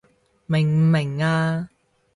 [0.47, 1.69] 明唔明啊？